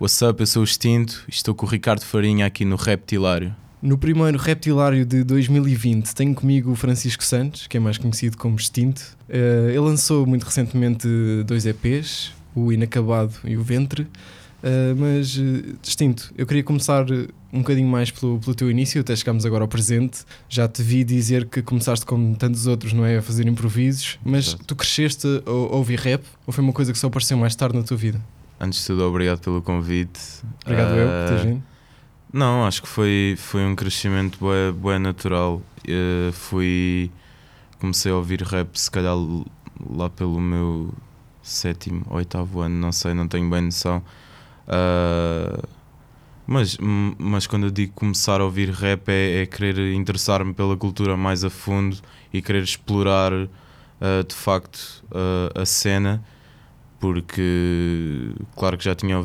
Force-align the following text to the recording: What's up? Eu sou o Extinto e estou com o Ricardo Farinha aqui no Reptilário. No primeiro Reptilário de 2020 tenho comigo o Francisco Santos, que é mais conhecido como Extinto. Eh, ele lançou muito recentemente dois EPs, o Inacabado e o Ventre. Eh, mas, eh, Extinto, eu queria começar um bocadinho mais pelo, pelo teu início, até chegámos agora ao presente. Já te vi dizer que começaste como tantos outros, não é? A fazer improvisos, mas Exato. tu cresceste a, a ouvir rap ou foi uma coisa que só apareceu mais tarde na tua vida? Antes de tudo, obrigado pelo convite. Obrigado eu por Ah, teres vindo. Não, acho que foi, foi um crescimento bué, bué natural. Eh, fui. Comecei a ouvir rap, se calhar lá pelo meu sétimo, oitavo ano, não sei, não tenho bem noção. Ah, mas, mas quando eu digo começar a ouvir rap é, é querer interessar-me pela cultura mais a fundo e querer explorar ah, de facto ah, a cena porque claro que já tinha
What's 0.00 0.22
up? 0.22 0.40
Eu 0.40 0.46
sou 0.46 0.62
o 0.62 0.64
Extinto 0.64 1.24
e 1.28 1.30
estou 1.30 1.54
com 1.54 1.66
o 1.66 1.68
Ricardo 1.68 2.00
Farinha 2.00 2.46
aqui 2.46 2.64
no 2.64 2.74
Reptilário. 2.74 3.54
No 3.82 3.98
primeiro 3.98 4.38
Reptilário 4.38 5.04
de 5.04 5.22
2020 5.22 6.14
tenho 6.14 6.34
comigo 6.34 6.70
o 6.70 6.74
Francisco 6.74 7.22
Santos, 7.22 7.66
que 7.66 7.76
é 7.76 7.80
mais 7.80 7.98
conhecido 7.98 8.38
como 8.38 8.56
Extinto. 8.56 9.02
Eh, 9.28 9.66
ele 9.68 9.80
lançou 9.80 10.24
muito 10.24 10.44
recentemente 10.44 11.06
dois 11.44 11.66
EPs, 11.66 12.32
o 12.54 12.72
Inacabado 12.72 13.34
e 13.44 13.58
o 13.58 13.62
Ventre. 13.62 14.06
Eh, 14.62 14.94
mas, 14.96 15.38
eh, 15.38 15.74
Extinto, 15.82 16.32
eu 16.34 16.46
queria 16.46 16.64
começar 16.64 17.04
um 17.52 17.58
bocadinho 17.58 17.88
mais 17.88 18.10
pelo, 18.10 18.38
pelo 18.38 18.54
teu 18.54 18.70
início, 18.70 19.02
até 19.02 19.14
chegámos 19.14 19.44
agora 19.44 19.64
ao 19.64 19.68
presente. 19.68 20.20
Já 20.48 20.66
te 20.66 20.82
vi 20.82 21.04
dizer 21.04 21.44
que 21.44 21.60
começaste 21.60 22.06
como 22.06 22.34
tantos 22.36 22.66
outros, 22.66 22.94
não 22.94 23.04
é? 23.04 23.18
A 23.18 23.22
fazer 23.22 23.46
improvisos, 23.46 24.18
mas 24.24 24.48
Exato. 24.48 24.64
tu 24.64 24.74
cresceste 24.74 25.26
a, 25.44 25.50
a 25.50 25.76
ouvir 25.76 25.98
rap 25.98 26.24
ou 26.46 26.54
foi 26.54 26.64
uma 26.64 26.72
coisa 26.72 26.90
que 26.90 26.98
só 26.98 27.08
apareceu 27.08 27.36
mais 27.36 27.54
tarde 27.54 27.76
na 27.76 27.82
tua 27.82 27.98
vida? 27.98 28.18
Antes 28.60 28.80
de 28.80 28.86
tudo, 28.88 29.04
obrigado 29.04 29.40
pelo 29.40 29.62
convite. 29.62 30.20
Obrigado 30.64 30.94
eu 30.94 31.06
por 31.08 31.14
Ah, 31.14 31.26
teres 31.28 31.42
vindo. 31.44 31.62
Não, 32.32 32.66
acho 32.66 32.82
que 32.82 32.88
foi, 32.88 33.34
foi 33.38 33.64
um 33.64 33.74
crescimento 33.74 34.38
bué, 34.38 34.70
bué 34.70 34.98
natural. 34.98 35.62
Eh, 35.88 36.30
fui. 36.32 37.10
Comecei 37.80 38.12
a 38.12 38.16
ouvir 38.16 38.42
rap, 38.42 38.78
se 38.78 38.90
calhar 38.90 39.16
lá 39.88 40.10
pelo 40.10 40.38
meu 40.38 40.92
sétimo, 41.42 42.04
oitavo 42.10 42.60
ano, 42.60 42.74
não 42.74 42.92
sei, 42.92 43.14
não 43.14 43.26
tenho 43.26 43.48
bem 43.48 43.62
noção. 43.62 44.02
Ah, 44.68 45.58
mas, 46.46 46.76
mas 46.78 47.46
quando 47.46 47.66
eu 47.66 47.70
digo 47.70 47.92
começar 47.94 48.40
a 48.40 48.44
ouvir 48.44 48.70
rap 48.70 49.08
é, 49.08 49.42
é 49.42 49.46
querer 49.46 49.94
interessar-me 49.94 50.52
pela 50.52 50.76
cultura 50.76 51.16
mais 51.16 51.44
a 51.44 51.50
fundo 51.50 51.96
e 52.32 52.42
querer 52.42 52.62
explorar 52.62 53.32
ah, 53.32 54.22
de 54.26 54.34
facto 54.34 55.04
ah, 55.12 55.62
a 55.62 55.66
cena 55.66 56.22
porque 57.00 58.32
claro 58.54 58.76
que 58.78 58.84
já 58.84 58.94
tinha 58.94 59.16